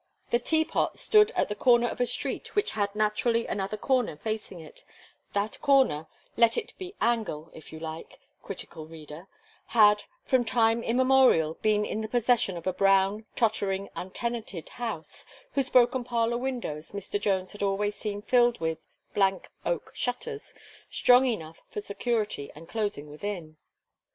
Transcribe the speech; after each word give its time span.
The 0.31 0.39
Teapot 0.39 0.97
stood 0.97 1.29
at 1.35 1.47
the 1.47 1.53
corner 1.53 1.87
of 1.87 2.01
a 2.01 2.07
street 2.07 2.55
which 2.55 2.71
had 2.71 2.95
naturally 2.95 3.45
another 3.45 3.77
corner 3.77 4.17
facing 4.17 4.59
it; 4.59 4.83
that 5.33 5.61
corner 5.61 6.07
let 6.35 6.57
it 6.57 6.73
be 6.79 6.95
angle, 6.99 7.51
if 7.53 7.71
you 7.71 7.77
like, 7.79 8.17
critical 8.41 8.87
reader 8.87 9.27
had, 9.77 10.05
from 10.23 10.43
time 10.43 10.81
immemorial, 10.81 11.53
been 11.61 11.85
in 11.85 12.01
the 12.01 12.07
possession 12.07 12.57
of 12.57 12.65
a 12.65 12.73
brown, 12.73 13.27
tottering, 13.35 13.89
untenanted 13.95 14.69
house, 14.69 15.23
whose 15.51 15.69
broken 15.69 16.03
parlour 16.03 16.39
windows 16.39 16.93
Mr. 16.93 17.21
Jones 17.21 17.51
had 17.51 17.61
always 17.61 17.93
seen 17.95 18.23
filled 18.23 18.59
with, 18.59 18.79
blank 19.13 19.49
oak 19.67 19.91
shutters, 19.93 20.55
strong 20.89 21.27
enough 21.27 21.61
for 21.69 21.79
security 21.79 22.51
and 22.55 22.67
closing 22.67 23.07
within. 23.07 23.55